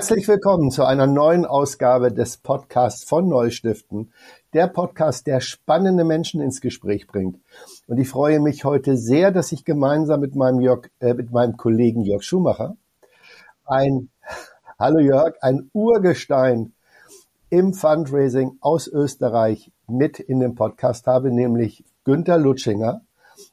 [0.00, 4.14] Herzlich willkommen zu einer neuen Ausgabe des Podcasts von Neustiften.
[4.54, 7.38] Der Podcast, der spannende Menschen ins Gespräch bringt.
[7.86, 11.58] Und ich freue mich heute sehr, dass ich gemeinsam mit meinem, Jörg, äh, mit meinem
[11.58, 12.78] Kollegen Jörg Schumacher
[13.66, 14.08] ein,
[14.78, 16.72] hallo Jörg, ein Urgestein
[17.50, 23.02] im Fundraising aus Österreich mit in dem Podcast habe, nämlich Günther Lutschinger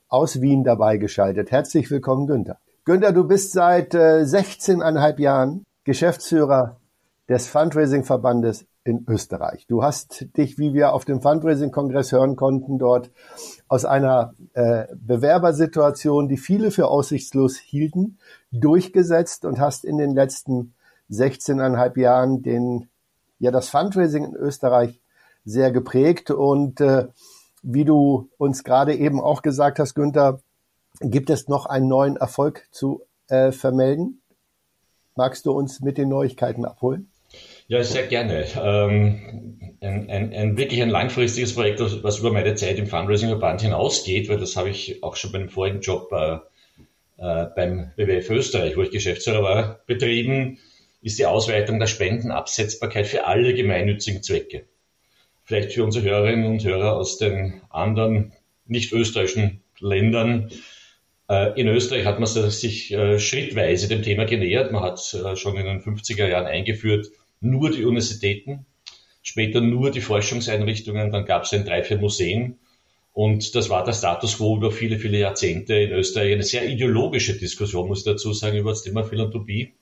[0.07, 1.51] aus Wien dabei geschaltet.
[1.51, 2.57] Herzlich willkommen, Günther.
[2.85, 6.81] Günther, du bist seit äh, 16,5 Jahren Geschäftsführer
[7.29, 9.67] des Fundraising-Verbandes in Österreich.
[9.67, 13.09] Du hast dich, wie wir auf dem Fundraising-Kongress hören konnten, dort
[13.69, 18.17] aus einer äh, Bewerbersituation, die viele für aussichtslos hielten,
[18.51, 20.73] durchgesetzt und hast in den letzten
[21.09, 22.89] 16,5 Jahren den,
[23.39, 24.99] ja, das Fundraising in Österreich
[25.45, 26.31] sehr geprägt.
[26.31, 27.07] Und äh,
[27.63, 30.41] wie du uns gerade eben auch gesagt hast, Günther,
[30.99, 34.21] gibt es noch einen neuen Erfolg zu äh, vermelden?
[35.17, 37.09] Magst du uns mit den Neuigkeiten abholen?
[37.67, 38.45] Ja, sehr gerne.
[38.61, 44.29] Ähm, ein, ein, ein, wirklich ein langfristiges Projekt, was über meine Zeit im Fundraising-Verband hinausgeht,
[44.29, 46.37] weil das habe ich auch schon beim vorigen Job äh,
[47.17, 50.59] äh, beim WWF Österreich, wo ich Geschäftsführer war, betrieben,
[51.01, 54.65] ist die Ausweitung der Spendenabsetzbarkeit für alle gemeinnützigen Zwecke.
[55.43, 58.33] Vielleicht für unsere Hörerinnen und Hörer aus den anderen
[58.65, 60.51] nicht österreichischen Ländern
[61.29, 64.71] in Österreich hat man sich äh, schrittweise dem Thema genähert.
[64.71, 67.07] Man hat äh, schon in den 50er Jahren eingeführt,
[67.41, 68.65] nur die Universitäten,
[69.21, 72.57] später nur die Forschungseinrichtungen, dann gab es ein drei, vier Museen.
[73.11, 76.33] Und das war der Status quo über viele, viele Jahrzehnte in Österreich.
[76.33, 79.73] Eine sehr ideologische Diskussion, muss ich dazu sagen, über das Thema Philanthropie,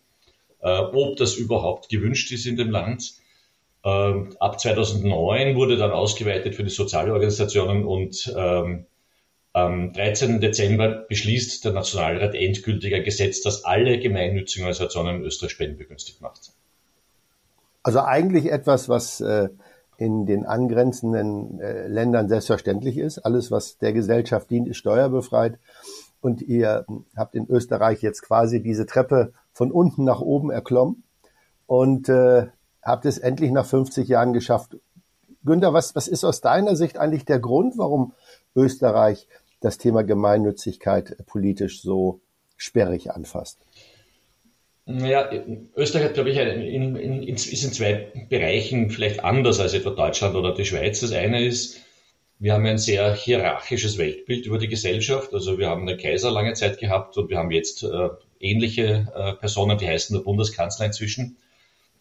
[0.61, 3.15] ob das überhaupt gewünscht ist in dem Land.
[3.83, 8.85] Ähm, ab 2009 wurde dann ausgeweitet für die Sozialorganisationen und ähm,
[9.55, 10.41] am 13.
[10.41, 16.51] Dezember beschließt der Nationalrat endgültig ein Gesetz, das alle gemeinnützigen Organisationen in Österreich spendenbegünstigt macht.
[17.81, 19.47] Also eigentlich etwas, was äh,
[19.97, 23.19] in den angrenzenden äh, Ländern selbstverständlich ist.
[23.19, 25.57] Alles, was der Gesellschaft dient, ist steuerbefreit.
[26.19, 31.03] Und ihr habt in Österreich jetzt quasi diese Treppe von unten nach oben erklommen
[31.65, 32.47] und äh,
[32.83, 34.75] habt es endlich nach 50 Jahren geschafft.
[35.45, 38.11] Günther, was, was ist aus deiner Sicht eigentlich der Grund, warum
[38.53, 39.29] Österreich
[39.65, 42.21] das Thema Gemeinnützigkeit politisch so
[42.55, 43.57] sperrig anfasst?
[44.85, 45.31] Ja,
[45.75, 50.35] Österreich hat, glaube ich, in, in, ist in zwei Bereichen vielleicht anders als etwa Deutschland
[50.35, 50.99] oder die Schweiz.
[50.99, 51.81] Das eine ist,
[52.37, 55.33] wir haben ein sehr hierarchisches Weltbild über die Gesellschaft.
[55.33, 58.09] Also wir haben einen Kaiser lange Zeit gehabt und wir haben jetzt äh,
[58.39, 61.37] ähnliche äh, Personen, die heißen der Bundeskanzler inzwischen.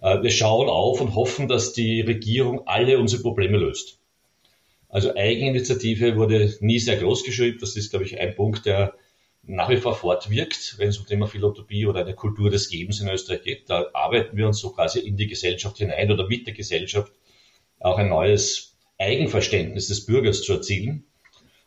[0.02, 3.98] Äh, wir schauen auf und hoffen, dass die Regierung alle unsere Probleme löst.
[4.94, 7.59] Also Eigeninitiative wurde nie sehr groß geschrieben.
[7.60, 8.94] Das ist, glaube ich, ein Punkt, der
[9.43, 13.09] nach wie vor fortwirkt, wenn es um Thema Philanthropie oder eine Kultur des Gebens in
[13.09, 13.69] Österreich geht.
[13.69, 17.10] Da arbeiten wir uns so quasi in die Gesellschaft hinein oder mit der Gesellschaft
[17.81, 21.03] auch ein neues Eigenverständnis des Bürgers zu erzielen.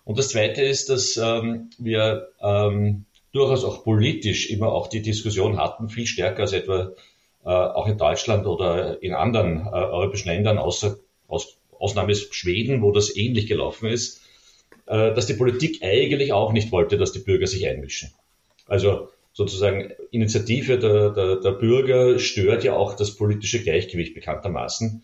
[0.06, 5.58] Und das Zweite ist, dass ähm, wir ähm, durchaus auch politisch immer auch die Diskussion
[5.58, 6.94] hatten, viel stärker als etwa
[7.44, 10.96] äh, auch in Deutschland oder in anderen äh, europäischen Ländern, außer
[11.28, 14.22] aus Ausnahme ist Schweden, wo das ähnlich gelaufen ist,
[14.86, 18.12] äh, dass die Politik eigentlich auch nicht wollte, dass die Bürger sich einmischen.
[18.68, 25.04] Also sozusagen Initiative der, der, der Bürger stört ja auch das politische Gleichgewicht bekanntermaßen.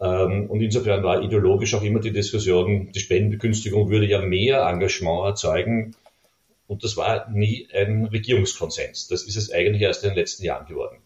[0.00, 5.26] Ähm, und insofern war ideologisch auch immer die Diskussion, die Spendenbegünstigung würde ja mehr Engagement
[5.26, 5.94] erzeugen.
[6.66, 9.08] Und das war nie ein Regierungskonsens.
[9.08, 10.98] Das ist es eigentlich erst in den letzten Jahren geworden.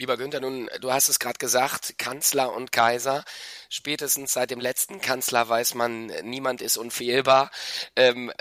[0.00, 3.24] Lieber Günther, nun, du hast es gerade gesagt, Kanzler und Kaiser.
[3.68, 7.50] Spätestens seit dem letzten Kanzler weiß man, niemand ist unfehlbar.
[7.96, 8.32] Ähm,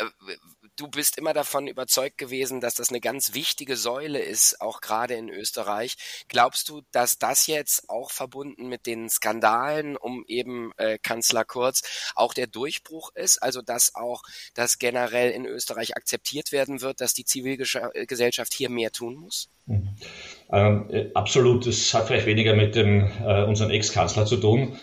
[0.78, 5.16] du bist immer davon überzeugt gewesen, dass das eine ganz wichtige Säule ist, auch gerade
[5.16, 5.96] in Österreich.
[6.30, 12.12] Glaubst du, dass das jetzt auch verbunden mit den Skandalen um eben äh, Kanzler Kurz
[12.16, 13.42] auch der Durchbruch ist?
[13.44, 14.22] Also dass auch
[14.54, 19.50] das generell in Österreich akzeptiert werden wird, dass die Zivilgesellschaft hier mehr tun muss?
[19.66, 19.90] Mhm.
[20.51, 21.68] Ähm, äh, absolut.
[21.68, 24.80] Es hat vielleicht weniger mit dem, äh, unserem Ex-Kanzler zu tun.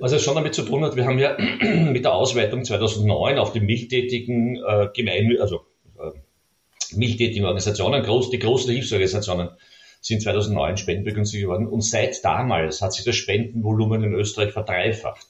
[0.00, 3.52] Was es schon damit zu tun hat, wir haben ja mit der Ausweitung 2009 auf
[3.52, 5.66] die mildtätigen äh, Gemein, also
[5.98, 6.10] äh,
[6.94, 9.50] mildtätigen Organisationen, groß, die großen Hilfsorganisationen
[10.02, 15.26] sind 2009 spendenbegünstigt geworden und seit damals hat sich das Spendenvolumen in Österreich verdreifacht.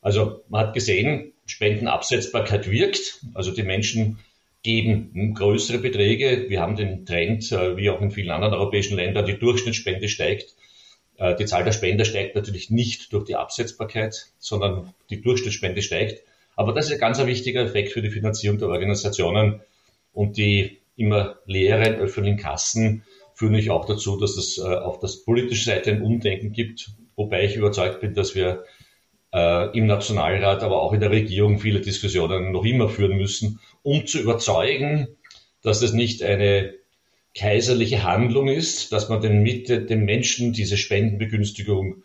[0.00, 4.18] Also man hat gesehen, Spendenabsetzbarkeit wirkt, also die Menschen
[4.62, 6.46] geben größere Beträge.
[6.48, 10.54] Wir haben den Trend, äh, wie auch in vielen anderen europäischen Ländern, die Durchschnittsspende steigt.
[11.18, 16.22] Äh, die Zahl der Spender steigt natürlich nicht durch die Absetzbarkeit, sondern die Durchschnittsspende steigt.
[16.56, 19.60] Aber das ist ein ganz wichtiger Effekt für die Finanzierung der Organisationen
[20.12, 23.04] und die immer leeren öffentlichen Kassen
[23.34, 27.44] führen ich auch dazu, dass es äh, auf der politischen Seite ein Umdenken gibt, wobei
[27.44, 28.64] ich überzeugt bin, dass wir
[29.32, 34.06] äh, im Nationalrat, aber auch in der Regierung viele Diskussionen noch immer führen müssen, um
[34.06, 35.06] zu überzeugen,
[35.62, 36.74] dass es nicht eine
[37.34, 42.02] kaiserliche Handlung ist, dass man den, den Menschen diese Spendenbegünstigung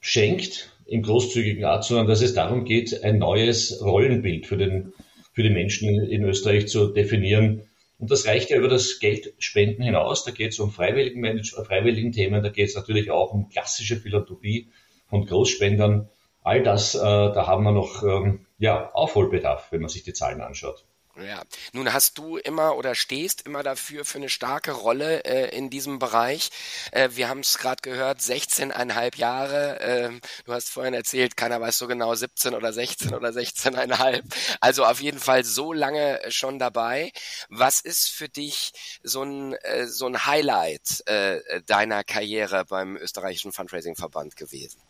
[0.00, 4.92] schenkt im großzügigen Art, sondern dass es darum geht, ein neues Rollenbild für, den,
[5.32, 7.62] für die Menschen in, in Österreich zu definieren.
[7.98, 10.24] Und das reicht ja über das Geldspenden hinaus.
[10.24, 14.68] Da geht es um freiwilligen, freiwilligen Themen, da geht es natürlich auch um klassische Philanthropie
[15.08, 16.08] von Großspendern.
[16.42, 20.40] All das, äh, da haben wir noch ähm, ja, Aufholbedarf, wenn man sich die Zahlen
[20.40, 20.84] anschaut.
[21.20, 21.42] Ja,
[21.72, 25.98] nun hast du immer oder stehst immer dafür für eine starke Rolle äh, in diesem
[25.98, 26.50] Bereich.
[26.92, 29.80] Äh, wir haben es gerade gehört, 16,5 Jahre.
[29.80, 34.22] Äh, du hast vorhin erzählt, keiner weiß so genau, 17 oder 16 oder 16,5.
[34.60, 37.10] Also auf jeden Fall so lange schon dabei.
[37.48, 38.72] Was ist für dich
[39.02, 44.80] so ein, äh, so ein Highlight äh, deiner Karriere beim österreichischen Fundraising-Verband gewesen?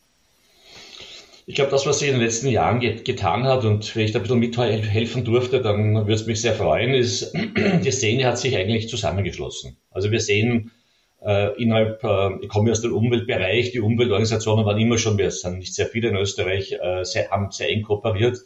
[1.49, 4.13] Ich glaube, das, was sie in den letzten Jahren get getan hat und wenn ich
[4.13, 8.39] da ein bisschen mithelfen durfte, dann würde es mich sehr freuen, ist, die Szene hat
[8.39, 9.79] sich eigentlich zusammengeschlossen.
[9.91, 10.73] Also wir sehen
[11.25, 15.61] äh, innerhalb, äh, ich komme aus dem Umweltbereich, die Umweltorganisationen waren immer schon, wir sind
[15.61, 18.37] nicht sehr viele in Österreich, äh, sehr, haben sehr eng kooperiert.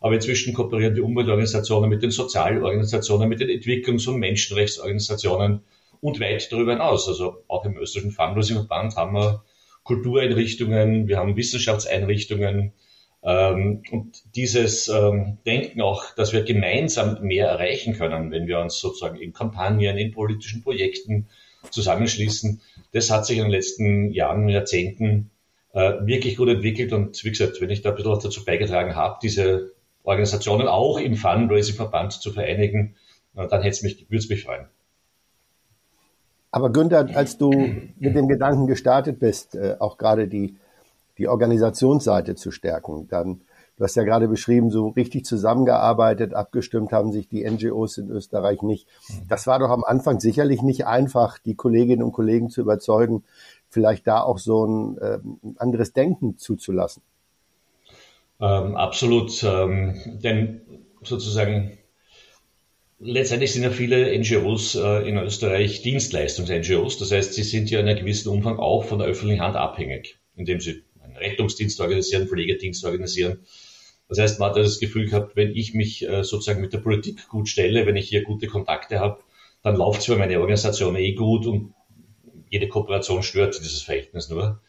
[0.00, 5.64] Aber inzwischen kooperieren die Umweltorganisationen mit den Sozialorganisationen, mit den Entwicklungs- und Menschenrechtsorganisationen
[6.00, 7.08] und weit darüber hinaus.
[7.08, 9.44] Also auch im österreichischen Fundraising-Verband haben wir
[9.88, 12.74] Kultureinrichtungen, wir haben Wissenschaftseinrichtungen.
[13.22, 18.78] Ähm, und dieses ähm, Denken auch, dass wir gemeinsam mehr erreichen können, wenn wir uns
[18.78, 21.28] sozusagen in Kampagnen, in politischen Projekten
[21.70, 22.60] zusammenschließen,
[22.92, 25.30] das hat sich in den letzten Jahren, Jahrzehnten
[25.72, 26.92] äh, wirklich gut entwickelt.
[26.92, 29.72] Und wie gesagt, wenn ich da ein bisschen was dazu beigetragen habe, diese
[30.04, 32.96] Organisationen auch im Fundraising-Verband zu vereinigen,
[33.34, 34.66] dann hätte es mich, würde es mich freuen.
[36.50, 40.56] Aber Günther, als du mit dem Gedanken gestartet bist, äh, auch gerade die,
[41.18, 43.42] die Organisationsseite zu stärken, dann,
[43.76, 48.62] du hast ja gerade beschrieben, so richtig zusammengearbeitet, abgestimmt haben sich die NGOs in Österreich
[48.62, 48.88] nicht.
[49.28, 53.24] Das war doch am Anfang sicherlich nicht einfach, die Kolleginnen und Kollegen zu überzeugen,
[53.68, 55.18] vielleicht da auch so ein, äh,
[55.58, 57.02] anderes Denken zuzulassen.
[58.40, 60.60] Ähm, absolut, ähm, denn
[61.02, 61.77] sozusagen
[63.00, 66.98] Letztendlich sind ja viele NGOs äh, in Österreich Dienstleistungs-NGOs.
[66.98, 70.18] Das heißt, sie sind ja in einem gewissen Umfang auch von der öffentlichen Hand abhängig,
[70.34, 73.38] indem sie einen Rettungsdienst organisieren, Pflegedienst organisieren.
[74.08, 77.28] Das heißt, man hat das Gefühl gehabt, wenn ich mich äh, sozusagen mit der Politik
[77.28, 79.22] gut stelle, wenn ich hier gute Kontakte habe,
[79.62, 81.74] dann läuft zwar meine Organisation eh gut und
[82.50, 84.60] jede Kooperation stört dieses Verhältnis nur.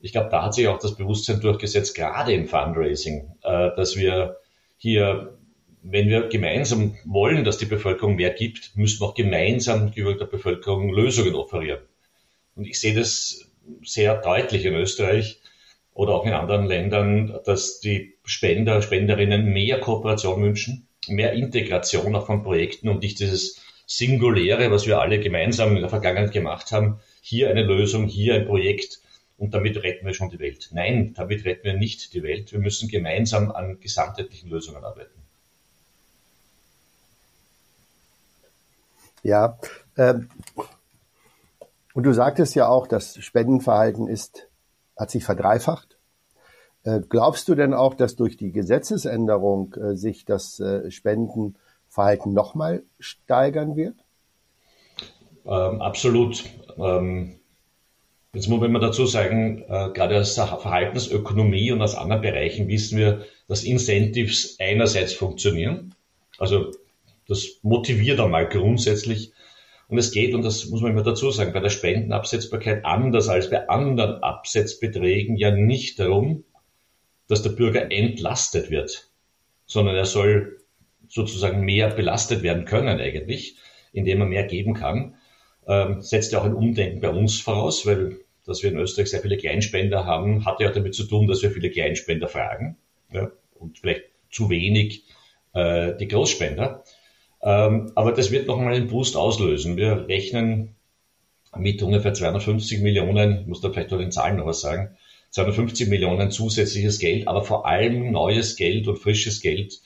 [0.00, 4.38] Ich glaube, da hat sich auch das Bewusstsein durchgesetzt, gerade im Fundraising, äh, dass wir
[4.78, 5.37] hier
[5.82, 10.92] wenn wir gemeinsam wollen, dass die Bevölkerung mehr gibt, müssen wir auch gemeinsam der Bevölkerung
[10.92, 11.80] Lösungen offerieren.
[12.54, 13.50] Und ich sehe das
[13.84, 15.40] sehr deutlich in Österreich
[15.94, 22.26] oder auch in anderen Ländern, dass die Spender, Spenderinnen mehr Kooperation wünschen, mehr Integration auch
[22.26, 27.00] von Projekten und nicht dieses Singuläre, was wir alle gemeinsam in der Vergangenheit gemacht haben.
[27.22, 29.00] Hier eine Lösung, hier ein Projekt
[29.38, 30.68] und damit retten wir schon die Welt.
[30.72, 32.52] Nein, damit retten wir nicht die Welt.
[32.52, 35.27] Wir müssen gemeinsam an gesamtheitlichen Lösungen arbeiten.
[39.22, 39.58] Ja,
[39.96, 40.28] ähm,
[41.94, 44.48] und du sagtest ja auch, das Spendenverhalten ist,
[44.96, 45.98] hat sich verdreifacht.
[46.84, 52.84] Äh, glaubst du denn auch, dass durch die Gesetzesänderung äh, sich das äh, Spendenverhalten nochmal
[53.00, 53.96] steigern wird?
[55.44, 56.44] Ähm, absolut.
[56.76, 57.40] Ähm,
[58.32, 62.96] jetzt muss man dazu sagen, äh, gerade aus der Verhaltensökonomie und aus anderen Bereichen wissen
[62.98, 65.94] wir, dass Incentives einerseits funktionieren.
[66.38, 66.70] Also
[67.28, 69.32] das motiviert einmal grundsätzlich.
[69.88, 73.48] Und es geht, und das muss man immer dazu sagen, bei der Spendenabsetzbarkeit anders als
[73.48, 76.44] bei anderen Absetzbeträgen ja nicht darum,
[77.26, 79.10] dass der Bürger entlastet wird,
[79.66, 80.58] sondern er soll
[81.08, 83.56] sozusagen mehr belastet werden können eigentlich,
[83.92, 85.14] indem er mehr geben kann.
[85.66, 89.20] Ähm, setzt ja auch ein Umdenken bei uns voraus, weil dass wir in Österreich sehr
[89.20, 92.78] viele Kleinspender haben, hat ja damit zu tun, dass wir viele Kleinspender fragen
[93.12, 95.04] ja, und vielleicht zu wenig
[95.52, 96.82] äh, die Großspender.
[97.42, 99.76] Ähm, aber das wird noch mal einen Boost auslösen.
[99.76, 100.74] Wir rechnen
[101.56, 104.96] mit ungefähr 250 Millionen, ich muss da vielleicht noch den Zahlen noch was sagen,
[105.30, 109.80] 250 Millionen zusätzliches Geld, aber vor allem neues Geld und frisches Geld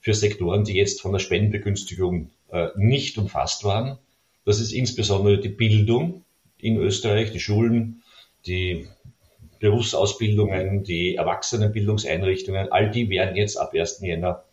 [0.00, 3.98] für Sektoren, die jetzt von der Spendenbegünstigung äh, nicht umfasst waren.
[4.44, 6.24] Das ist insbesondere die Bildung
[6.58, 8.02] in Österreich, die Schulen,
[8.46, 8.86] die
[9.60, 14.00] Berufsausbildungen, die Erwachsenenbildungseinrichtungen, all die werden jetzt ab 1.
[14.02, 14.44] Jänner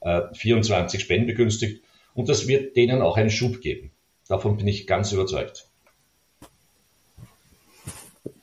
[0.00, 1.82] äh, 24 spendenbegünstigt
[2.16, 3.92] und das wird denen auch einen Schub geben.
[4.26, 5.68] Davon bin ich ganz überzeugt.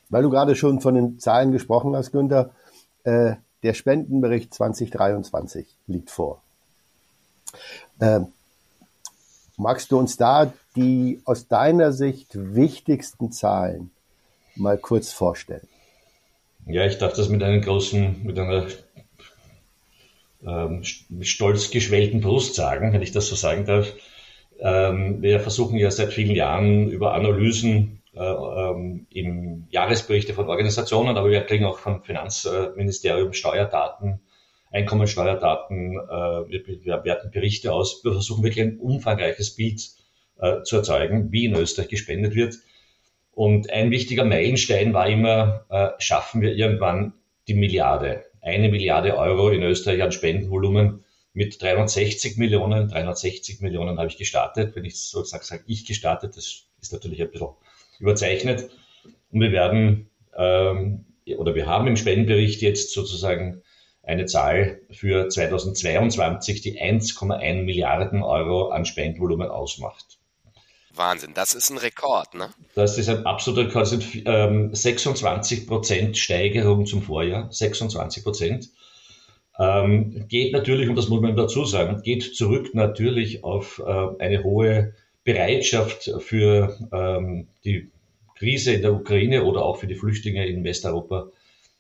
[0.10, 2.52] Weil du gerade schon von den Zahlen gesprochen hast, Günther,
[3.04, 6.42] äh, der Spendenbericht 2023 liegt vor.
[8.00, 8.22] Äh,
[9.58, 13.92] magst du uns da die aus deiner Sicht wichtigsten Zahlen
[14.56, 15.68] mal kurz vorstellen?
[16.66, 18.68] Ja, ich darf das mit einem großen, mit einer
[20.46, 20.84] ähm,
[21.22, 23.94] stolz geschwellten Brust sagen, wenn ich das so sagen darf.
[24.60, 31.18] Ähm, wir versuchen ja seit vielen Jahren über Analysen äh, ähm, im Jahresberichte von Organisationen,
[31.18, 34.20] aber wir kriegen auch vom Finanzministerium Steuerdaten,
[34.72, 38.04] Einkommensteuerdaten, äh, wir, werten Berichte aus.
[38.04, 39.82] Wir versuchen wirklich ein umfangreiches Bild
[40.40, 42.56] äh, zu erzeugen, wie in Österreich gespendet wird.
[43.32, 45.66] Und ein wichtiger Meilenstein war immer,
[45.98, 47.14] schaffen wir irgendwann
[47.48, 48.26] die Milliarde.
[48.44, 52.90] Eine Milliarde Euro in Österreich an Spendenvolumen mit 360 Millionen.
[52.90, 54.76] 360 Millionen habe ich gestartet.
[54.76, 57.48] Wenn ich so sage, sage ich gestartet, das ist natürlich ein bisschen
[58.00, 58.70] überzeichnet.
[59.32, 61.06] Und wir werden, ähm,
[61.38, 63.62] oder wir haben im Spendenbericht jetzt sozusagen
[64.04, 70.20] eine Zahl für 2022, die 1,1 Milliarden Euro an Spendenvolumen ausmacht.
[70.96, 72.50] Wahnsinn, das ist ein Rekord, ne?
[72.76, 73.84] Das ist ein absoluter Rekord.
[73.84, 78.70] Das sind ähm, 26 Prozent Steigerung zum Vorjahr, 26 Prozent.
[79.60, 84.44] Ähm, geht natürlich, und das muss man dazu sagen, geht zurück natürlich auf äh, eine
[84.44, 87.90] hohe Bereitschaft für ähm, die
[88.36, 91.30] Krise in der Ukraine oder auch für die Flüchtlinge in Westeuropa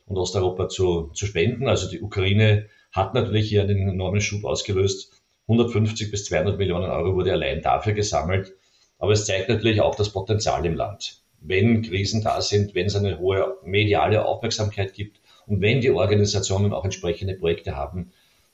[0.05, 1.67] und Osteuropa zu, zu spenden.
[1.67, 5.21] Also die Ukraine hat natürlich hier einen enormen Schub ausgelöst.
[5.47, 8.53] 150 bis 200 Millionen Euro wurde allein dafür gesammelt.
[8.99, 11.21] Aber es zeigt natürlich auch das Potenzial im Land.
[11.41, 16.73] Wenn Krisen da sind, wenn es eine hohe mediale Aufmerksamkeit gibt und wenn die Organisationen
[16.73, 18.11] auch entsprechende Projekte haben,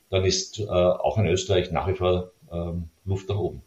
[0.10, 3.62] dann ist äh, auch in Österreich nach wie vor ähm, Luft nach oben.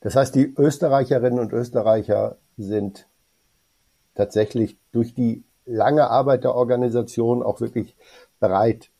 [0.00, 3.06] Das heißt, die Österreicherinnen und Österreicher sind
[4.14, 7.96] tatsächlich durch die lange Arbeit der Organisation auch wirklich
[8.40, 8.90] bereit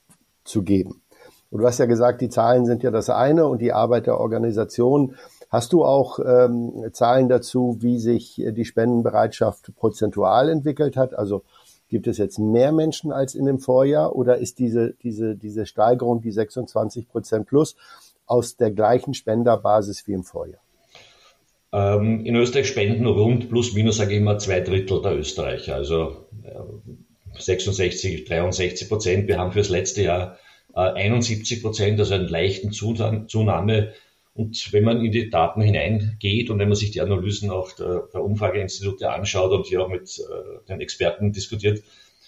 [0.45, 1.03] zu geben.
[1.51, 4.19] Und du hast ja gesagt, die Zahlen sind ja das eine und die Arbeit der
[4.19, 5.17] Organisation
[5.49, 11.15] Hast du auch ähm, Zahlen dazu, wie sich die Spendenbereitschaft prozentual entwickelt hat?
[11.15, 11.43] Also
[11.89, 16.21] gibt es jetzt mehr Menschen als in dem Vorjahr oder ist diese, diese, diese Steigerung,
[16.21, 17.77] die 26 Prozent plus,
[18.27, 20.61] aus der gleichen Spenderbasis wie im Vorjahr?
[21.73, 26.27] Ähm, in Österreich spenden rund plus minus, sage ich immer, zwei Drittel der Österreicher, also
[26.45, 29.29] äh, 66, 63 Prozent.
[29.29, 30.39] Wir haben fürs letzte Jahr
[30.75, 33.93] äh, 71 Prozent, also einen leichten Zunahme
[34.37, 38.09] und wenn man in die Daten hineingeht und wenn man sich die Analysen auch der,
[38.13, 41.83] der Umfrageinstitute anschaut und hier auch mit äh, den Experten diskutiert,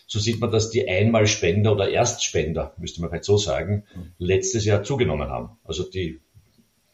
[0.07, 3.85] so sieht man, dass die Einmalspender oder Erstspender, müsste man vielleicht so sagen,
[4.17, 5.59] letztes Jahr zugenommen haben.
[5.65, 6.21] Also die,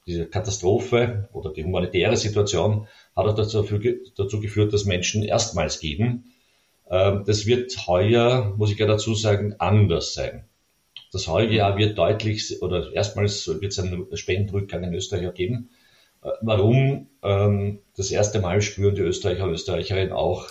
[0.05, 3.65] diese Katastrophe oder die humanitäre Situation hat auch dazu,
[4.17, 6.33] dazu geführt, dass Menschen erstmals geben.
[6.91, 10.49] Ähm, das wird heuer, muss ich ja dazu sagen, anders sein.
[11.15, 15.71] Das heutige Jahr wird deutlich oder erstmals wird es einen Spendenrückgang in Österreich geben.
[16.25, 17.07] Äh, warum?
[17.23, 20.49] Ähm, das erste Mal spüren die Österreicher und Österreicherinnen auch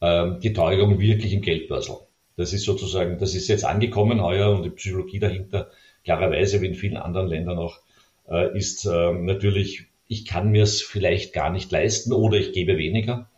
[0.00, 1.96] ähm, die Teuerung wirklich im Geldbörsel.
[2.36, 5.70] Das ist sozusagen, das ist jetzt angekommen heuer und die Psychologie dahinter,
[6.04, 7.80] klarerweise wie in vielen anderen Ländern auch,
[8.28, 12.78] äh, ist ähm, natürlich, ich kann mir es vielleicht gar nicht leisten oder ich gebe
[12.78, 13.28] weniger.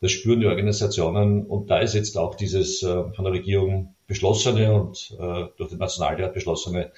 [0.00, 4.74] Das spüren die Organisationen und da ist jetzt auch dieses äh, von der Regierung beschlossene
[4.74, 6.90] und äh, durch den Nationalrat beschlossene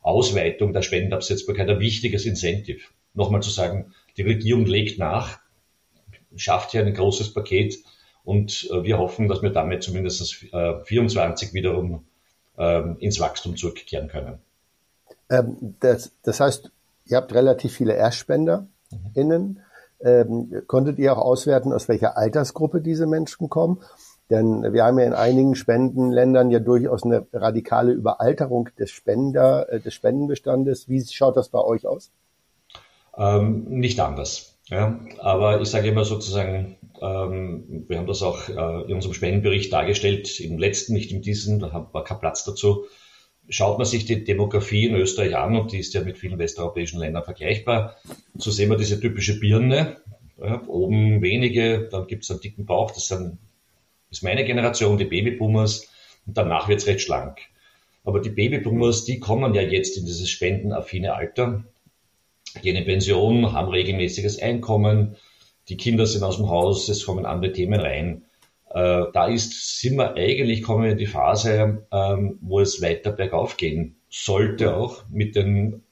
[0.00, 2.82] Ausweitung der Spendenabsetzbarkeit ein wichtiges Incentive.
[3.14, 5.40] Nochmal zu sagen, die Regierung legt nach,
[6.36, 7.78] schafft hier ein großes Paket
[8.22, 12.06] und äh, wir hoffen, dass wir damit zumindest äh, 24 wiederum
[12.56, 14.38] äh, ins Wachstum zurückkehren können.
[15.30, 16.70] Ähm, das, das, heißt,
[17.06, 18.68] ihr habt relativ viele ErstspenderInnen.
[19.16, 19.58] Mhm.
[20.04, 23.82] Ähm, konntet ihr auch auswerten, aus welcher Altersgruppe diese Menschen kommen?
[24.32, 29.78] Denn wir haben ja in einigen Spendenländern ja durchaus eine radikale Überalterung des Spender, äh,
[29.78, 30.88] des Spendenbestandes.
[30.88, 32.10] Wie schaut das bei euch aus?
[33.14, 34.58] Ähm, nicht anders.
[34.68, 34.98] Ja.
[35.18, 40.40] Aber ich sage immer sozusagen, ähm, wir haben das auch äh, in unserem Spendenbericht dargestellt,
[40.40, 42.86] im letzten, nicht in diesem, da war kein Platz dazu.
[43.50, 46.98] Schaut man sich die Demografie in Österreich an, und die ist ja mit vielen westeuropäischen
[47.00, 47.96] Ländern vergleichbar,
[48.38, 49.98] so sehen wir diese typische Birne,
[50.40, 53.36] ja, oben wenige, dann gibt es einen dicken Bauch, das sind
[54.12, 55.88] ist meine Generation, die Babyboomers,
[56.26, 57.40] und danach wird es recht schlank.
[58.04, 61.64] Aber die Babyboomers, die kommen ja jetzt in dieses spendenaffine Alter,
[62.62, 65.16] gehen in Pension, haben regelmäßiges Einkommen,
[65.68, 68.24] die Kinder sind aus dem Haus, es kommen andere Themen rein.
[68.70, 73.12] Äh, da ist, sind wir eigentlich, kommen wir in die Phase, ähm, wo es weiter
[73.12, 75.82] bergauf gehen sollte auch mit, den,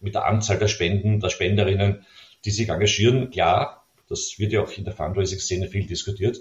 [0.00, 2.06] mit der Anzahl der Spenden, der Spenderinnen,
[2.44, 3.30] die sich engagieren.
[3.30, 6.38] Klar, das wird ja auch in der Fundraising-Szene viel diskutiert.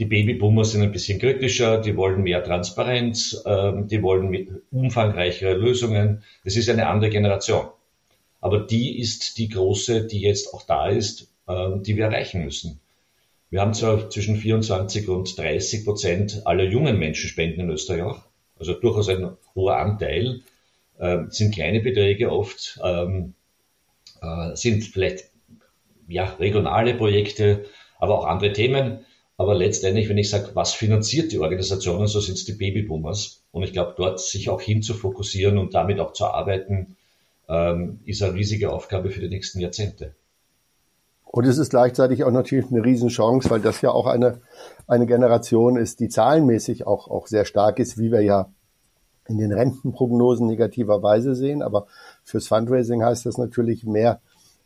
[0.00, 6.22] Die Babyboomer sind ein bisschen kritischer, die wollen mehr Transparenz, ähm, die wollen umfangreichere Lösungen.
[6.42, 7.66] Es ist eine andere Generation.
[8.40, 12.80] Aber die ist die große, die jetzt auch da ist, ähm, die wir erreichen müssen.
[13.50, 18.22] Wir haben zwar zwischen 24 und 30 Prozent aller jungen Menschen spenden in Österreich auch,
[18.58, 20.40] also durchaus ein hoher Anteil,
[20.98, 23.34] äh, sind kleine Beträge oft, ähm,
[24.22, 25.26] äh, sind vielleicht
[26.08, 27.66] ja, regionale Projekte,
[27.98, 29.04] aber auch andere Themen.
[29.40, 33.42] Aber letztendlich, wenn ich sage, was finanziert die Organisationen, so sind es die Babyboomers.
[33.52, 36.98] Und ich glaube, dort sich auch hin zu fokussieren und damit auch zu arbeiten,
[37.48, 40.14] ähm, ist eine riesige Aufgabe für die nächsten Jahrzehnte.
[41.24, 44.42] Und es ist gleichzeitig auch natürlich eine Riesenchance, weil das ja auch eine,
[44.86, 48.52] eine Generation ist, die zahlenmäßig auch, auch sehr stark ist, wie wir ja
[49.26, 51.62] in den Rentenprognosen negativerweise sehen.
[51.62, 51.86] Aber
[52.24, 54.20] fürs Fundraising heißt das natürlich mehr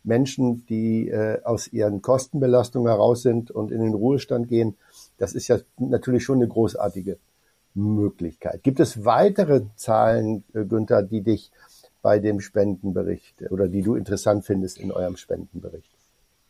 [0.05, 4.77] Menschen, die äh, aus ihren Kostenbelastungen heraus sind und in den Ruhestand gehen.
[5.19, 7.19] Das ist ja natürlich schon eine großartige
[7.75, 8.63] Möglichkeit.
[8.63, 11.51] Gibt es weitere Zahlen, äh, Günther, die dich
[12.03, 15.91] bei dem Spendenbericht oder die du interessant findest in eurem Spendenbericht?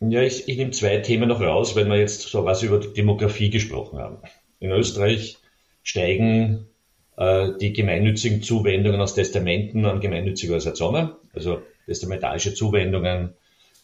[0.01, 2.93] Ja, ich, ich nehme zwei Themen noch raus, wenn wir jetzt so was über die
[2.93, 4.17] Demografie gesprochen haben.
[4.59, 5.37] In Österreich
[5.81, 6.67] steigen
[7.15, 13.35] äh, die gemeinnützigen Zuwendungen aus Testamenten an gemeinnützige Organisationen, also testamentarische Zuwendungen,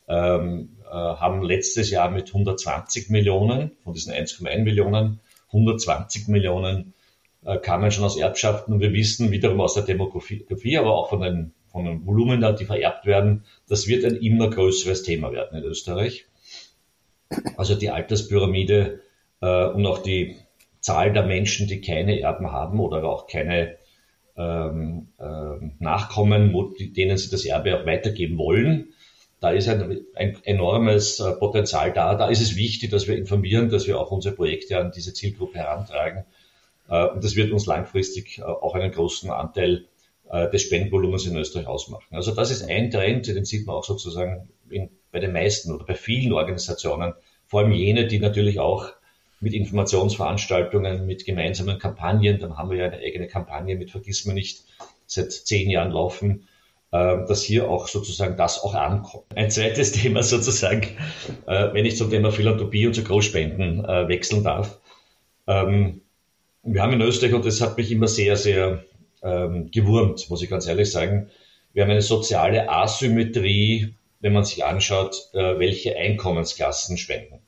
[0.08, 6.94] ähm, äh, haben letztes Jahr mit 120 Millionen von diesen 1,1 Millionen, 120 Millionen
[7.46, 11.22] äh, kamen schon aus Erbschaften und wir wissen wiederum aus der Demografie, aber auch von
[11.22, 15.64] den von den Volumina, die vererbt werden, das wird ein immer größeres Thema werden in
[15.64, 16.26] Österreich.
[17.56, 19.00] Also die Alterspyramide
[19.42, 20.36] äh, und auch die
[20.82, 23.78] Zahl der Menschen, die keine Erben haben oder auch keine
[24.36, 28.94] ähm, äh, Nachkommen, wo, denen sie das Erbe auch weitergeben wollen.
[29.42, 32.14] Da ist ein, ein enormes äh, Potenzial da.
[32.14, 35.58] Da ist es wichtig, dass wir informieren, dass wir auch unsere Projekte an diese Zielgruppe
[35.58, 36.26] herantragen.
[36.88, 39.86] Äh, und das wird uns langfristig äh, auch einen großen Anteil
[40.54, 42.06] des Spendenvolumens in Österreich ausmachen.
[42.16, 45.84] Also das ist ein Trend, den sieht man auch sozusagen in, bei den meisten oder
[45.84, 47.12] bei vielen Organisationen,
[47.48, 48.94] vor allem jene, die natürlich auch
[49.42, 54.34] mit Informationsveranstaltungen, mit gemeinsamen Kampagnen, dann haben wir ja eine eigene Kampagne mit Vergiss mir
[54.34, 54.64] nicht
[55.06, 56.48] seit zehn Jahren laufen,
[56.92, 59.24] dass hier auch sozusagen das auch ankommt.
[59.34, 60.88] Ein zweites Thema sozusagen,
[61.48, 64.80] äh, wenn ich zum Thema Philanthropie und zu Großspenden wechseln darf.
[65.48, 66.02] Ähm,
[66.64, 68.84] wir haben in Österreich, und das hat mich immer sehr, sehr
[69.24, 71.30] ähm, gewurmt, muss ich ganz ehrlich sagen.
[71.74, 77.40] Wir haben eine soziale Asymmetrie, wenn man sich anschaut, äh, welche Einkommensklassen spenden.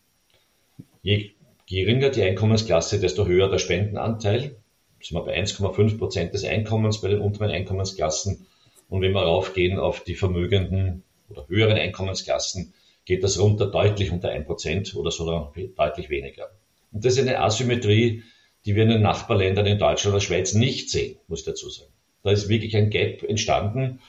[1.02, 1.32] Je
[1.68, 4.56] geringer die Einkommensklasse, desto höher der Spendenanteil.
[5.02, 8.46] Sind wir bei 1,5 Prozent des Einkommens bei den unteren Einkommensklassen.
[8.90, 12.74] Und wenn wir raufgehen auf die vermögenden oder höheren Einkommensklassen,
[13.06, 16.52] geht das runter deutlich unter 1 Prozent oder sogar deutlich weniger.
[16.92, 18.24] Und das ist eine Asymmetrie,
[18.66, 21.92] die wir in den Nachbarländern in Deutschland oder Schweiz nicht sehen, muss ich dazu sagen.
[22.24, 24.00] Da ist wirklich ein Gap entstanden,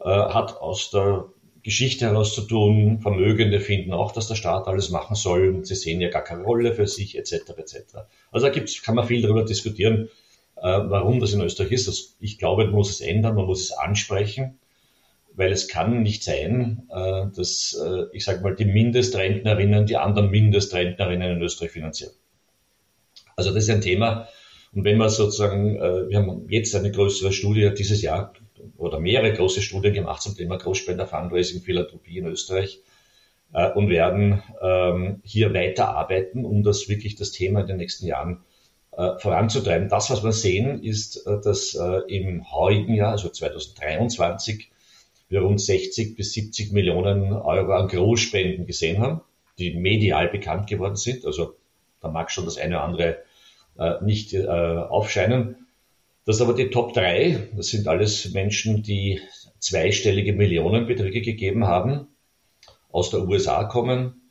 [0.00, 1.26] äh, hat aus der
[1.62, 2.98] Geschichte heraus zu tun.
[3.00, 6.42] Vermögende finden auch, dass der Staat alles machen soll und sie sehen ja gar keine
[6.42, 7.50] Rolle für sich etc.
[7.56, 7.76] etc.
[8.32, 10.08] Also da gibt's, kann man viel darüber diskutieren,
[10.62, 11.88] warum das in Österreich ist.
[11.88, 14.58] Das, ich glaube, man muss es ändern, man muss es ansprechen,
[15.34, 20.30] weil es kann nicht sein, äh, dass äh, ich sage mal die Mindestrentnerinnen die anderen
[20.30, 22.12] Mindestrentnerinnen in Österreich finanzieren.
[23.36, 24.28] Also das ist ein Thema.
[24.74, 28.32] Und wenn man sozusagen, äh, wir haben jetzt eine größere Studie dieses Jahr
[28.76, 32.80] oder mehrere große Studien gemacht zum Thema Großspender Fundraising, Philanthropie in Österreich
[33.52, 38.36] äh, und werden ähm, hier weiterarbeiten, um das wirklich das Thema in den nächsten Jahren
[38.36, 38.51] äh,
[39.18, 39.88] voranzutreiben.
[39.88, 44.70] Das, was wir sehen, ist, äh, dass äh, im heutigen Jahr, also 2023,
[45.28, 49.22] wir rund 60 bis 70 Millionen Euro an Großspenden gesehen haben,
[49.58, 51.24] die medial bekannt geworden sind.
[51.24, 51.54] Also
[52.00, 53.18] da mag schon das eine oder andere
[53.78, 55.66] äh, nicht äh, aufscheinen.
[56.26, 57.48] Das aber die Top 3.
[57.56, 59.20] Das sind alles Menschen, die
[59.58, 62.08] zweistellige Millionenbeträge gegeben haben,
[62.90, 64.30] aus der USA kommen,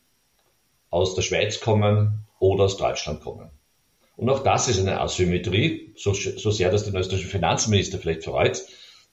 [0.89, 3.49] aus der Schweiz kommen oder aus Deutschland kommen.
[4.21, 8.61] Und auch das ist eine Asymmetrie, so, so sehr das den österreichischen Finanzminister vielleicht freut,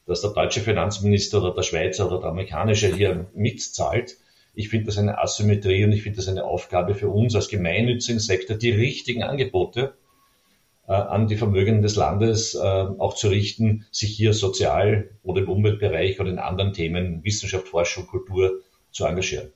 [0.05, 4.19] dass der deutsche Finanzminister oder der Schweizer oder der amerikanische hier mitzahlt.
[4.53, 8.21] Ich finde das eine Asymmetrie und ich finde das eine Aufgabe für uns als gemeinnützigen
[8.21, 9.95] Sektor, die richtigen Angebote
[10.87, 15.49] äh, an die Vermögenden des Landes äh, auch zu richten, sich hier sozial oder im
[15.49, 19.55] Umweltbereich oder in anderen Themen, Wissenschaft, Forschung, Kultur zu engagieren.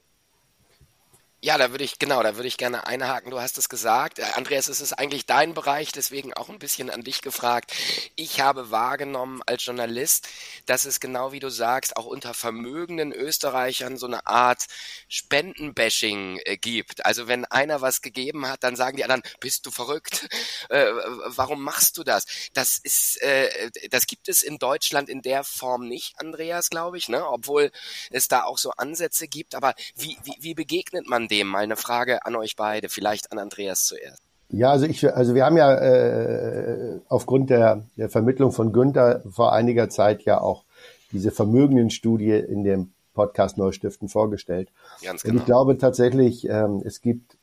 [1.45, 3.29] Ja, da würde ich, genau, da würde ich gerne einhaken.
[3.29, 4.17] Du hast es gesagt.
[4.17, 7.73] Äh, Andreas, es ist eigentlich dein Bereich, deswegen auch ein bisschen an dich gefragt.
[8.15, 10.29] Ich habe wahrgenommen als Journalist,
[10.67, 14.67] dass es genau wie du sagst, auch unter vermögenden Österreichern so eine Art
[15.09, 17.05] Spendenbashing äh, gibt.
[17.05, 20.29] Also wenn einer was gegeben hat, dann sagen die anderen, bist du verrückt?
[20.69, 20.85] Äh,
[21.25, 22.25] warum machst du das?
[22.53, 27.09] Das ist, äh, das gibt es in Deutschland in der Form nicht, Andreas, glaube ich,
[27.09, 27.27] ne?
[27.27, 27.69] Obwohl
[28.11, 29.55] es da auch so Ansätze gibt.
[29.55, 31.32] Aber wie, wie, wie begegnet man dem?
[31.41, 34.21] Mal eine Frage an euch beide, vielleicht an Andreas zuerst.
[34.49, 39.51] Ja, also ich, also wir haben ja äh, aufgrund der, der Vermittlung von Günther vor
[39.51, 40.63] einiger Zeit ja auch
[41.11, 44.69] diese Vermögendenstudie in dem Podcast Neustiften vorgestellt.
[45.03, 45.33] Ganz genau.
[45.33, 45.45] Und ich genau.
[45.45, 47.37] glaube tatsächlich, ähm, es gibt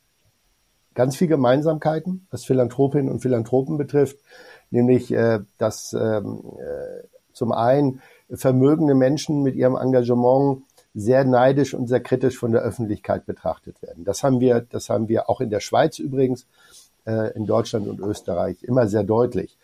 [0.95, 4.19] ganz viele Gemeinsamkeiten, was Philanthropinnen und Philanthropen betrifft,
[4.71, 10.63] nämlich äh, dass ähm, äh, zum einen vermögende Menschen mit ihrem Engagement
[10.95, 14.05] sehr neidisch und sehr kritisch von der Öffentlichkeit betrachtet werden.
[14.05, 16.47] Das haben wir, das haben wir auch in der Schweiz übrigens,
[17.07, 19.57] äh, in Deutschland und Österreich immer sehr deutlich.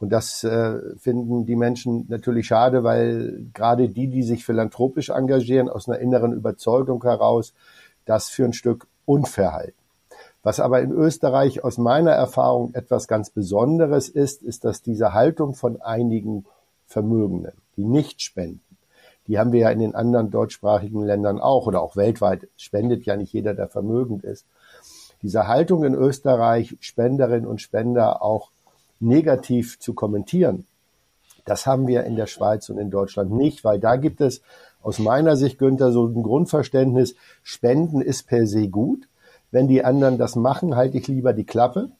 [0.00, 5.68] Und das äh, finden die Menschen natürlich schade, weil gerade die, die sich philanthropisch engagieren,
[5.68, 7.52] aus einer inneren Überzeugung heraus,
[8.04, 9.74] das für ein Stück unfair halten.
[10.44, 15.54] Was aber in Österreich aus meiner Erfahrung etwas ganz Besonderes ist, ist, dass diese Haltung
[15.54, 16.46] von einigen
[16.86, 18.67] Vermögenden, die nicht spenden,
[19.28, 22.48] die haben wir ja in den anderen deutschsprachigen Ländern auch oder auch weltweit.
[22.56, 24.46] Spendet ja nicht jeder, der vermögend ist.
[25.22, 28.50] Diese Haltung in Österreich, Spenderinnen und Spender auch
[29.00, 30.66] negativ zu kommentieren,
[31.44, 34.42] das haben wir in der Schweiz und in Deutschland nicht, weil da gibt es
[34.82, 39.08] aus meiner Sicht, Günther, so ein Grundverständnis, Spenden ist per se gut.
[39.50, 41.90] Wenn die anderen das machen, halte ich lieber die Klappe.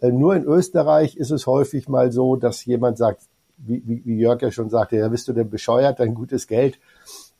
[0.00, 3.22] Äh, nur in Österreich ist es häufig mal so, dass jemand sagt,
[3.66, 6.78] wie, wie, Jörg ja schon sagte, ja, bist du denn bescheuert, dein gutes Geld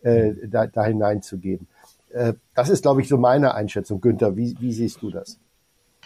[0.03, 1.67] äh, da, da hineinzugeben.
[2.13, 4.01] Äh, das ist, glaube ich, so meine Einschätzung.
[4.01, 5.39] Günther, wie, wie siehst du das?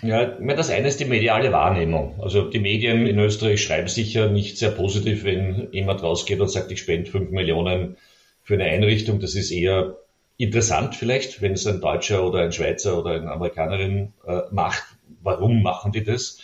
[0.02, 2.20] Ja, das eine ist die mediale Wahrnehmung.
[2.20, 6.70] Also die Medien in Österreich schreiben sicher nicht sehr positiv, wenn jemand rausgeht und sagt,
[6.70, 7.96] ich spende fünf Millionen
[8.42, 9.18] für eine Einrichtung.
[9.18, 9.96] Das ist eher
[10.36, 14.84] interessant vielleicht, wenn es ein Deutscher oder ein Schweizer oder eine Amerikanerin äh, macht.
[15.22, 16.38] Warum machen die das?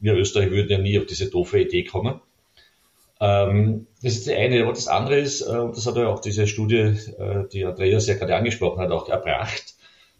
[0.00, 2.20] Wir Österreich würden ja nie auf diese doofe Idee kommen.
[3.20, 4.62] Ähm, das ist das eine.
[4.62, 8.06] Aber das andere ist, äh, und das hat ja auch diese Studie, äh, die Andreas
[8.06, 9.74] ja gerade angesprochen hat, auch erbracht,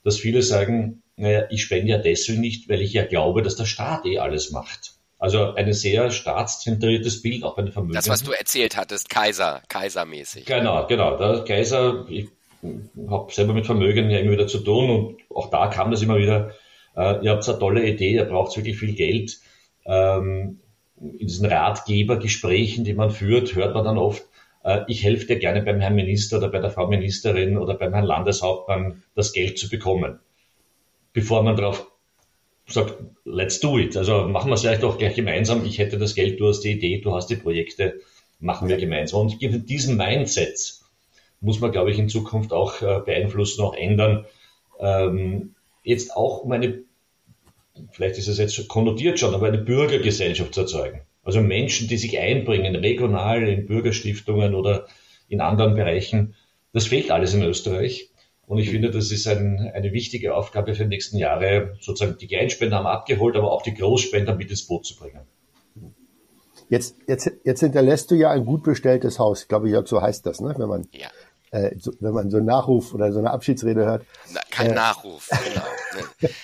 [0.05, 3.67] dass viele sagen, naja, ich spende ja deswegen nicht, weil ich ja glaube, dass der
[3.67, 4.95] Staat eh alles macht.
[5.19, 7.95] Also ein sehr staatszentriertes Bild, auch bei den Vermögen.
[7.95, 10.47] Das, was du erzählt hattest, Kaiser, Kaisermäßig.
[10.47, 11.17] Genau, genau.
[11.17, 12.29] Der Kaiser, ich
[13.09, 16.19] habe selber mit Vermögen ja immer wieder zu tun und auch da kam das immer
[16.19, 16.53] wieder,
[16.97, 19.39] äh, ihr habt eine tolle Idee, ihr braucht wirklich viel Geld.
[19.87, 20.61] Ähm,
[21.01, 24.25] in diesen Ratgebergesprächen, die man führt, hört man dann oft,
[24.65, 27.93] äh, ich helfe dir gerne beim Herrn Minister oder bei der Frau Ministerin oder beim
[27.93, 30.19] Herrn Landeshauptmann, das Geld zu bekommen.
[31.13, 31.91] Bevor man darauf
[32.67, 33.97] sagt, let's do it.
[33.97, 35.65] Also machen wir es vielleicht auch gleich gemeinsam.
[35.65, 38.01] Ich hätte das Geld, du hast die Idee, du hast die Projekte,
[38.41, 39.23] machen wir gemeinsam.
[39.23, 40.81] Und diesen Mindset
[41.41, 44.27] muss man, glaube ich, in Zukunft auch äh, beeinflussen, auch ändern.
[44.79, 46.83] Ähm, jetzt auch um eine
[47.93, 51.03] vielleicht ist es jetzt konnotiert schon, aber eine Bürgergesellschaft zu erzeugen.
[51.23, 54.87] Also Menschen, die sich einbringen, regional in Bürgerstiftungen oder
[55.29, 56.35] in anderen Bereichen.
[56.73, 58.11] Das fehlt alles in Österreich.
[58.47, 62.27] Und ich finde, das ist ein, eine wichtige Aufgabe für die nächsten Jahre, sozusagen die
[62.27, 65.21] Kleinspender haben abgeholt, aber auch die Großspender mit ins Boot zu bringen.
[66.71, 69.43] Jetzt, jetzt, jetzt hinterlässt du ja ein gut bestelltes Haus.
[69.43, 70.55] Ich glaube, so heißt das, ne?
[70.57, 71.09] wenn man ja
[71.51, 74.05] äh, so, wenn man so einen Nachruf oder so eine Abschiedsrede hört.
[74.33, 75.67] Na, kein äh, Nachruf, genau.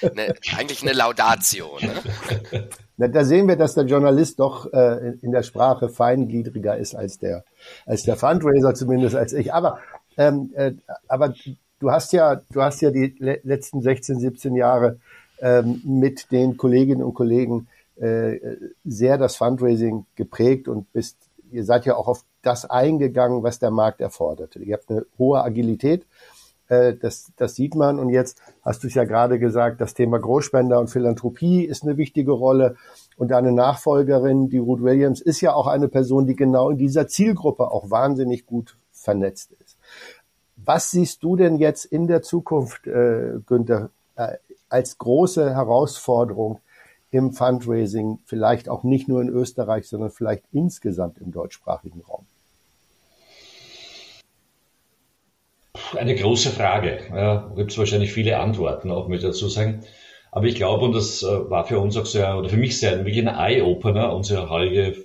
[0.02, 1.78] Ne, ne, eigentlich eine Laudatio.
[1.80, 2.68] Ne?
[2.96, 7.18] Na, da sehen wir, dass der Journalist doch äh, in der Sprache feingliedriger ist als
[7.18, 7.44] der,
[7.86, 9.52] als der Fundraiser zumindest als ich.
[9.52, 9.78] Aber,
[10.16, 10.72] ähm, äh,
[11.08, 11.34] aber
[11.80, 14.98] du hast ja, du hast ja die le letzten 16, 17 Jahre
[15.40, 18.38] ähm, mit den Kolleginnen und Kollegen äh,
[18.84, 21.16] sehr das Fundraising geprägt und bist
[21.54, 24.58] ihr seid ja auch auf das eingegangen, was der Markt erforderte.
[24.58, 26.06] Ihr habt eine hohe Agilität,
[26.68, 27.98] äh, das, das sieht man.
[27.98, 31.96] Und jetzt hast du es ja gerade gesagt, das Thema Großspender und Philanthropie ist eine
[31.96, 32.76] wichtige Rolle.
[33.16, 37.06] Und deine Nachfolgerin, die Ruth Williams, ist ja auch eine Person, die genau in dieser
[37.06, 39.78] Zielgruppe auch wahnsinnig gut vernetzt ist.
[40.56, 44.38] Was siehst du denn jetzt in der Zukunft, äh, Günther, äh,
[44.68, 46.60] als große Herausforderung
[47.14, 52.26] im Fundraising, vielleicht auch nicht nur in Österreich, sondern vielleicht insgesamt im deutschsprachigen Raum?
[55.96, 56.98] Eine große Frage.
[57.10, 59.84] Ja, gibt es wahrscheinlich viele Antworten auch mit dazu sagen.
[60.32, 62.98] Aber ich glaube, und das äh, war für uns auch sehr, oder für mich sehr,
[63.04, 64.98] wirklich ein Eye-Opener, unser heutiger,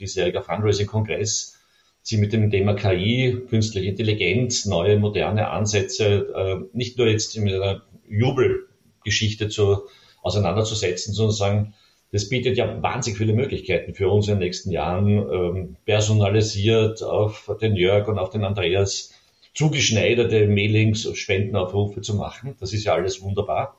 [0.00, 1.60] diesjähriger Fundraising-Kongress,
[2.02, 7.54] sie mit dem Thema KI, künstliche Intelligenz, neue moderne Ansätze, äh, nicht nur jetzt mit
[7.54, 8.66] einer Jubel
[9.04, 9.82] Geschichte zu,
[10.22, 11.74] auseinanderzusetzen, sondern sagen,
[12.12, 17.50] das bietet ja wahnsinnig viele Möglichkeiten für uns in den nächsten Jahren, ähm, personalisiert auf
[17.60, 19.12] den Jörg und auf den Andreas
[19.54, 22.54] zugeschneiderte Mailings, Spendenaufrufe zu machen.
[22.60, 23.78] Das ist ja alles wunderbar.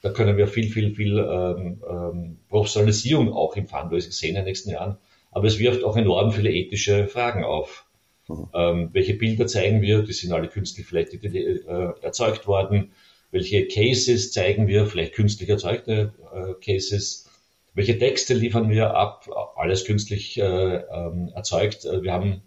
[0.00, 4.44] Da können wir viel, viel, viel ähm, ähm, Professionalisierung auch im Fundraising sehen in den
[4.46, 4.98] nächsten Jahren.
[5.30, 7.86] Aber es wirft auch enorm viele ethische Fragen auf.
[8.28, 8.48] Mhm.
[8.54, 10.02] Ähm, welche Bilder zeigen wir?
[10.02, 12.90] Die sind alle künstlich vielleicht äh, erzeugt worden.
[13.32, 14.86] Welche Cases zeigen wir?
[14.86, 17.28] Vielleicht künstlich erzeugte äh, Cases.
[17.74, 19.28] Welche Texte liefern wir ab?
[19.56, 21.86] Alles künstlich äh, ähm, erzeugt.
[21.86, 22.42] Äh, wir haben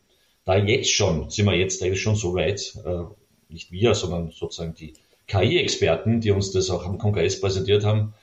[0.46, 3.04] da jetzt schon, sind wir jetzt eigentlich schon so weit, äh,
[3.50, 4.94] nicht wir, sondern sozusagen die
[5.28, 8.14] KI-Experten, die uns das auch am Kongress präsentiert haben.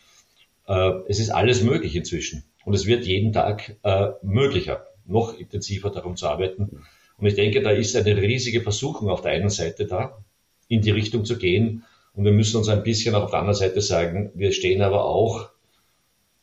[0.69, 2.45] Äh, es ist alles möglich inzwischen.
[2.65, 6.85] Und es wird jeden Tag äh, möglicher, noch intensiver darum zu arbeiten.
[7.19, 10.25] Und ich denke, da ist eine riesige Versuchung auf der einen Seite da,
[10.69, 11.85] in die Richtung zu gehen.
[12.15, 15.05] Und wir müssen uns ein bisschen auch auf der anderen Seite sagen, wir stehen aber
[15.05, 15.49] auch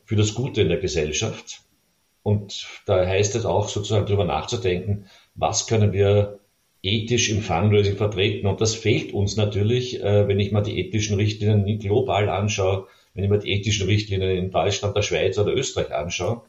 [0.03, 1.61] für das Gute in der Gesellschaft.
[2.23, 5.05] Und da heißt es auch sozusagen darüber nachzudenken,
[5.35, 6.39] was können wir
[6.81, 8.47] ethisch im Fundraising vertreten.
[8.47, 13.23] Und das fehlt uns natürlich, äh, wenn ich mal die ethischen Richtlinien global anschaue, wenn
[13.23, 16.43] ich mir die ethischen Richtlinien in Deutschland, der Schweiz oder Österreich anschaue,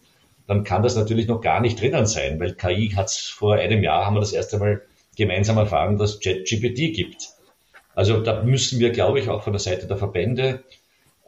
[0.46, 3.82] dann kann das natürlich noch gar nicht drinnen sein, weil KI hat es vor einem
[3.82, 4.82] Jahr, haben wir das erste Mal
[5.16, 7.30] gemeinsam erfahren, dass ChatGPT gibt.
[8.00, 10.64] Also da müssen wir, glaube ich, auch von der Seite der Verbände,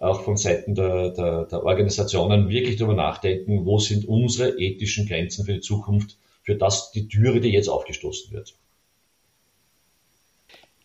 [0.00, 5.44] auch von Seiten der, der, der Organisationen wirklich darüber nachdenken, wo sind unsere ethischen Grenzen
[5.44, 8.54] für die Zukunft, für das die Türe, die jetzt aufgestoßen wird.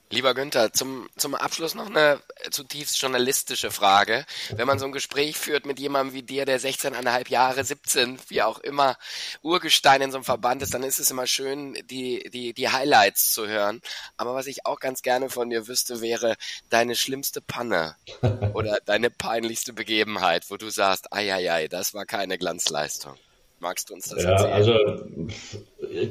[0.09, 4.25] Lieber Günther, zum, zum Abschluss noch eine zutiefst journalistische Frage.
[4.55, 8.41] Wenn man so ein Gespräch führt mit jemandem wie dir, der 16,5 Jahre, 17, wie
[8.41, 8.97] auch immer,
[9.41, 13.33] Urgestein in so einem Verband ist, dann ist es immer schön, die, die, die Highlights
[13.33, 13.81] zu hören.
[14.15, 16.37] Aber was ich auch ganz gerne von dir wüsste, wäre
[16.69, 17.97] deine schlimmste Panne
[18.53, 23.17] oder deine peinlichste Begebenheit, wo du sagst, ai, ai, ai, das war keine Glanzleistung.
[23.59, 24.53] Magst du uns das ja, erzählen?
[24.53, 24.73] Also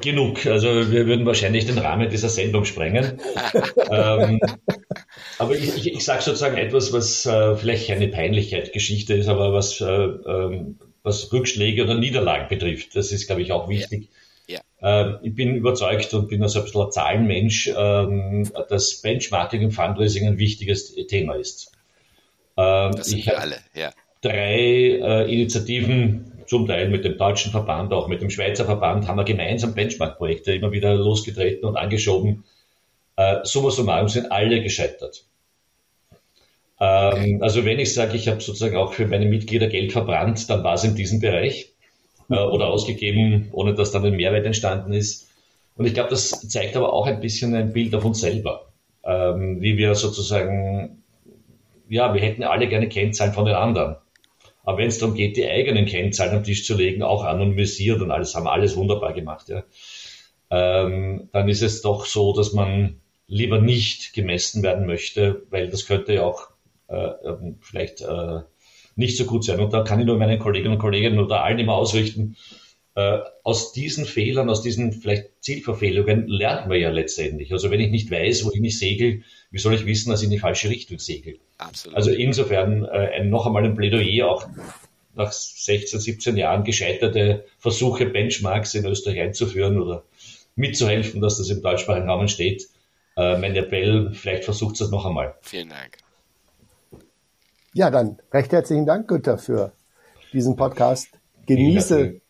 [0.00, 0.46] genug.
[0.46, 3.20] Also wir würden wahrscheinlich den Rahmen dieser Sendung sprengen.
[3.90, 4.40] ähm,
[5.38, 9.80] aber ich, ich, ich sage sozusagen etwas, was äh, vielleicht eine Peinlichkeit-Geschichte ist, aber was,
[9.80, 12.96] äh, ähm, was Rückschläge oder Niederlagen betrifft.
[12.96, 14.08] Das ist, glaube ich, auch wichtig.
[14.48, 14.60] Ja.
[14.80, 15.16] Ja.
[15.16, 19.70] Äh, ich bin überzeugt und bin also ein bisschen ein Zahlenmensch, ähm, dass Benchmarking im
[19.70, 21.72] Fundraising ein wichtiges Thema ist.
[22.56, 23.92] Ähm, das sind wir alle, ja.
[24.22, 29.16] Drei äh, Initiativen zum Teil mit dem deutschen Verband, auch mit dem Schweizer Verband, haben
[29.16, 32.44] wir gemeinsam Benchmark-Projekte immer wieder losgetreten und angeschoben.
[33.16, 35.24] Äh, summa summarum sind alle gescheitert.
[36.78, 40.62] Ähm, also wenn ich sage, ich habe sozusagen auch für meine Mitglieder Geld verbrannt, dann
[40.62, 41.72] war es in diesem Bereich
[42.28, 45.28] äh, oder ausgegeben, ohne dass dann ein Mehrwert entstanden ist.
[45.76, 48.72] Und ich glaube, das zeigt aber auch ein bisschen ein Bild auf uns selber,
[49.04, 51.02] ähm, wie wir sozusagen,
[51.88, 53.96] ja, wir hätten alle gerne Kennzahlen von den anderen.
[54.66, 58.10] Aber wenn es darum geht, die eigenen Kennzahlen am Tisch zu legen, auch anonymisiert und
[58.10, 59.62] alles, haben alles wunderbar gemacht, ja,
[60.50, 65.86] ähm, dann ist es doch so, dass man lieber nicht gemessen werden möchte, weil das
[65.86, 66.50] könnte ja auch
[66.88, 68.40] äh, ähm, vielleicht äh,
[68.96, 69.60] nicht so gut sein.
[69.60, 72.36] Und da kann ich nur meinen Kolleginnen und Kollegen oder allen immer ausrichten,
[72.96, 77.52] äh, aus diesen Fehlern, aus diesen vielleicht Zielverfehlungen lernt man ja letztendlich.
[77.52, 80.30] Also wenn ich nicht weiß, wohin ich segel, wie soll ich wissen, dass ich in
[80.30, 81.38] die falsche Richtung segel?
[81.58, 81.96] Absolut.
[81.96, 84.46] Also insofern äh, ein, noch einmal ein Plädoyer auch
[85.14, 90.04] nach 16, 17 Jahren gescheiterte Versuche, Benchmarks in Österreich einzuführen oder
[90.56, 92.68] mitzuhelfen, dass das im deutschsprachigen Raum steht.
[93.16, 95.34] Äh, mein Appell, vielleicht versucht es noch einmal.
[95.40, 95.96] Vielen Dank.
[97.72, 99.72] Ja, dann recht herzlichen Dank, Günther, für
[100.32, 101.08] diesen Podcast.
[101.46, 102.20] Genieße,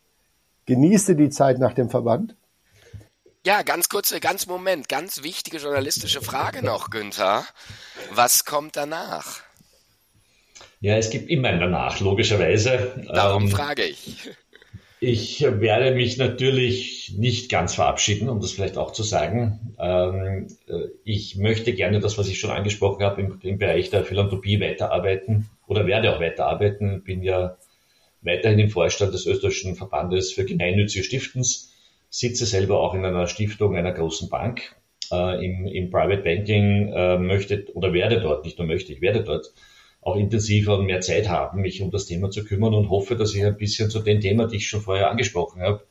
[0.66, 2.36] genieße die Zeit nach dem Verband.
[3.46, 7.44] Ja, ganz kurze, ganz Moment, ganz wichtige journalistische Frage noch, Günther.
[8.10, 9.38] Was kommt danach?
[10.80, 13.04] Ja, es gibt immer ein danach, logischerweise.
[13.06, 14.30] Darum ähm, frage ich.
[14.98, 19.76] Ich werde mich natürlich nicht ganz verabschieden, um das vielleicht auch zu sagen.
[19.78, 24.04] Ähm, äh, ich möchte gerne das, was ich schon angesprochen habe, im, im Bereich der
[24.04, 27.04] Philanthropie weiterarbeiten oder werde auch weiterarbeiten.
[27.04, 27.56] Bin ja
[28.22, 31.70] weiterhin im Vorstand des österreichischen Verbandes für gemeinnützige Stiftens
[32.08, 34.76] sitze selber auch in einer Stiftung einer großen Bank
[35.12, 39.22] äh, im, im Private Banking, äh, möchte oder werde dort, nicht nur möchte, ich werde
[39.22, 39.52] dort
[40.00, 43.34] auch intensiver und mehr Zeit haben, mich um das Thema zu kümmern und hoffe, dass
[43.34, 45.82] ich ein bisschen zu den Themen, die ich schon vorher angesprochen habe,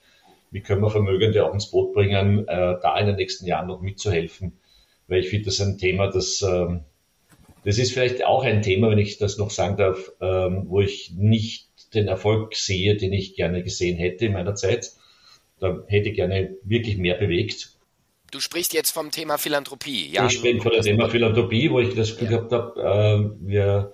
[0.51, 3.82] wie können wir Vermögende auch ins Boot bringen, äh, da in den nächsten Jahren noch
[3.82, 4.54] mitzuhelfen,
[5.08, 6.82] weil ich finde, das ist ein Thema, das, ähm,
[7.65, 11.12] das ist vielleicht auch ein Thema, wenn ich das noch sagen darf, ähm, wo ich
[11.17, 14.93] nicht den Erfolg sehe, den ich gerne gesehen hätte in meiner Zeit
[15.59, 17.71] da hätte ich gerne wirklich mehr bewegt.
[18.31, 20.25] Du sprichst jetzt vom Thema Philanthropie, ja?
[20.25, 22.37] Ich spreche von dem Thema Philanthropie, wo ich das Gefühl ja.
[22.37, 23.93] gehabt habe, äh, wir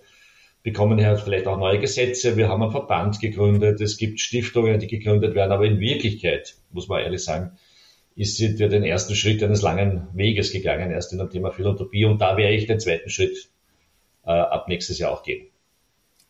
[0.63, 2.37] bekommen hier vielleicht auch neue Gesetze.
[2.37, 3.81] Wir haben einen Verband gegründet.
[3.81, 5.51] Es gibt Stiftungen, die gegründet werden.
[5.51, 7.57] Aber in Wirklichkeit, muss man ehrlich sagen,
[8.15, 12.05] ist sie ja den ersten Schritt eines langen Weges gegangen, erst in dem Thema Philanthropie.
[12.05, 13.49] Und da werde ich den zweiten Schritt
[14.25, 15.47] äh, ab nächstes Jahr auch gehen.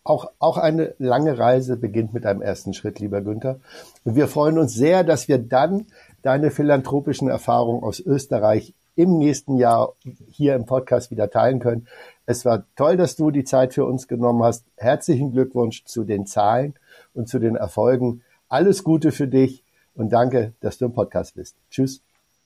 [0.03, 3.59] Auch, auch eine lange Reise beginnt mit einem ersten Schritt, lieber Günther.
[4.03, 5.85] Und wir freuen uns sehr, dass wir dann
[6.23, 9.93] deine philanthropischen Erfahrungen aus Österreich im nächsten Jahr
[10.31, 11.87] hier im Podcast wieder teilen können.
[12.25, 14.65] Es war toll, dass du die Zeit für uns genommen hast.
[14.75, 16.75] Herzlichen Glückwunsch zu den Zahlen
[17.13, 18.23] und zu den Erfolgen.
[18.49, 21.55] Alles Gute für dich und danke, dass du im Podcast bist.
[21.69, 22.01] Tschüss.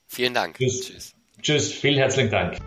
[0.07, 0.57] Vielen Dank.
[0.57, 0.81] Tschüss.
[0.81, 1.15] Tschüss.
[1.41, 1.71] Tschüss.
[1.71, 2.57] Vielen herzlichen Dank.